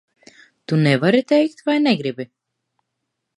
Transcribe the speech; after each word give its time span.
Tu 0.71 0.79
nevari 0.85 1.21
teikt 1.33 1.61
vai 1.67 1.77
negribi? 1.83 2.27